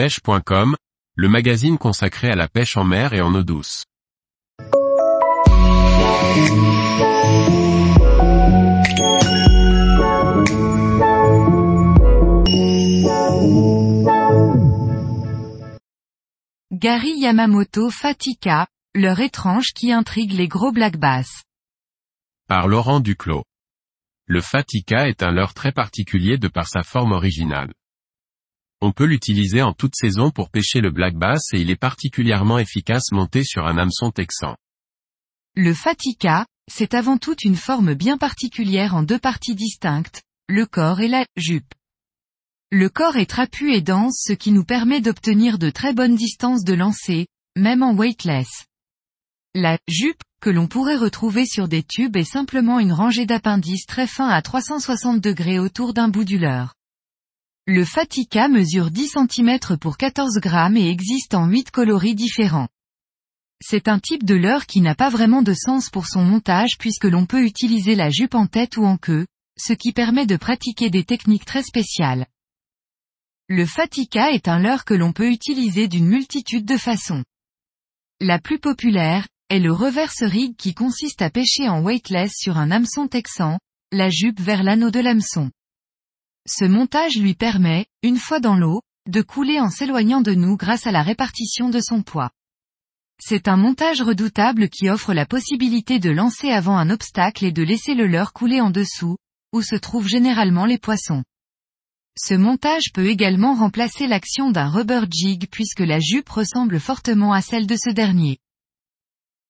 [0.00, 0.76] pêche.com,
[1.14, 3.84] le magazine consacré à la pêche en mer et en eau douce.
[16.72, 21.42] Gary Yamamoto Fatika, leur étrange qui intrigue les gros black bass.
[22.48, 23.44] Par Laurent Duclos.
[24.24, 27.74] Le Fatika est un leurre très particulier de par sa forme originale.
[28.82, 32.58] On peut l'utiliser en toute saison pour pêcher le black bass et il est particulièrement
[32.58, 34.56] efficace monté sur un hameçon texan.
[35.54, 41.00] Le Fatika, c'est avant tout une forme bien particulière en deux parties distinctes, le corps
[41.00, 41.74] et la jupe.
[42.70, 46.64] Le corps est trapu et dense ce qui nous permet d'obtenir de très bonnes distances
[46.64, 48.48] de lancer, même en weightless.
[49.54, 54.06] La jupe, que l'on pourrait retrouver sur des tubes est simplement une rangée d'appendices très
[54.06, 56.74] fins à 360 degrés autour d'un bout du leurre.
[57.66, 62.68] Le Fatica mesure 10 cm pour 14 grammes et existe en 8 coloris différents.
[63.62, 67.04] C'est un type de leurre qui n'a pas vraiment de sens pour son montage puisque
[67.04, 69.26] l'on peut utiliser la jupe en tête ou en queue,
[69.58, 72.26] ce qui permet de pratiquer des techniques très spéciales.
[73.48, 77.24] Le Fatica est un leurre que l'on peut utiliser d'une multitude de façons.
[78.20, 82.70] La plus populaire, est le reverse rig qui consiste à pêcher en weightless sur un
[82.70, 83.58] hameçon texan,
[83.92, 85.50] la jupe vers l'anneau de l'hameçon.
[86.46, 90.86] Ce montage lui permet, une fois dans l'eau, de couler en s'éloignant de nous grâce
[90.86, 92.30] à la répartition de son poids.
[93.20, 97.62] C'est un montage redoutable qui offre la possibilité de lancer avant un obstacle et de
[97.62, 99.16] laisser le leurre couler en dessous,
[99.52, 101.22] où se trouvent généralement les poissons.
[102.16, 107.42] Ce montage peut également remplacer l'action d'un rubber jig puisque la jupe ressemble fortement à
[107.42, 108.38] celle de ce dernier.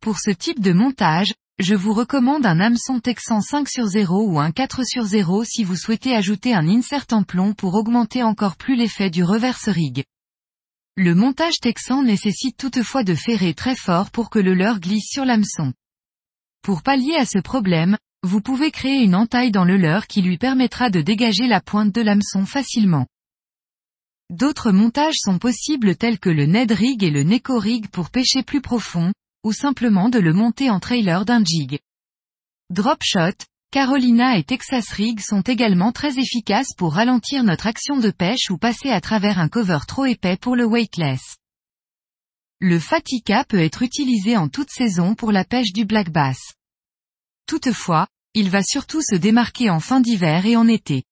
[0.00, 4.40] Pour ce type de montage, je vous recommande un hameçon texan 5 sur 0 ou
[4.40, 8.56] un 4 sur 0 si vous souhaitez ajouter un insert en plomb pour augmenter encore
[8.56, 10.04] plus l'effet du reverse rig.
[10.96, 15.24] Le montage texan nécessite toutefois de ferrer très fort pour que le leurre glisse sur
[15.24, 15.72] l'hameçon.
[16.62, 20.38] Pour pallier à ce problème, vous pouvez créer une entaille dans le leurre qui lui
[20.38, 23.06] permettra de dégager la pointe de l'hameçon facilement.
[24.30, 28.42] D'autres montages sont possibles tels que le Ned Rig et le Neko Rig pour pêcher
[28.42, 29.12] plus profond,
[29.44, 31.78] ou simplement de le monter en trailer d'un jig.
[32.70, 33.36] Dropshot,
[33.70, 38.56] Carolina et Texas Rig sont également très efficaces pour ralentir notre action de pêche ou
[38.56, 41.36] passer à travers un cover trop épais pour le weightless.
[42.60, 46.38] Le Fatica peut être utilisé en toute saison pour la pêche du black bass.
[47.46, 51.02] Toutefois, il va surtout se démarquer en fin d'hiver et en été.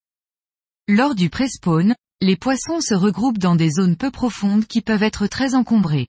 [0.87, 5.27] Lors du pré-spawn, les poissons se regroupent dans des zones peu profondes qui peuvent être
[5.27, 6.07] très encombrées.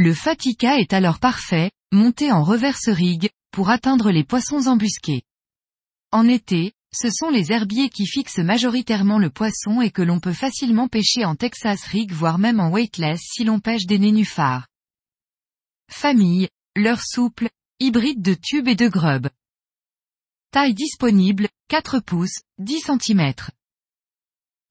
[0.00, 5.22] Le Fatica est alors parfait, monté en reverse rig, pour atteindre les poissons embusqués.
[6.12, 10.32] En été, ce sont les herbiers qui fixent majoritairement le poisson et que l'on peut
[10.32, 14.68] facilement pêcher en Texas rig voire même en weightless si l'on pêche des nénuphars.
[15.90, 17.48] Famille, leur souple,
[17.80, 19.28] hybride de tube et de grub.
[20.52, 23.32] Taille disponible, 4 pouces, 10 cm.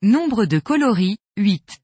[0.04, 1.82] Nombre de coloris, 8.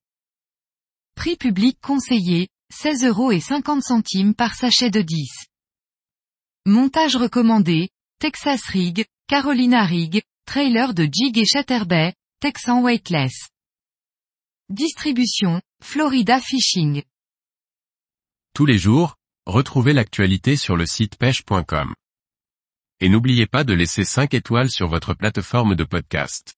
[1.16, 5.30] Prix public conseillé, 16 euros et 50 centimes par sachet de 10.
[6.66, 7.90] Montage recommandé,
[8.20, 13.50] Texas Rig, Carolina Rig, trailer de Jig et Chatterbait, Texan Weightless.
[14.70, 17.04] Distribution, Florida Fishing.
[18.56, 21.94] Tous les jours, retrouvez l'actualité sur le site pêche.com.
[23.00, 26.56] Et n'oubliez pas de laisser 5 étoiles sur votre plateforme de podcast.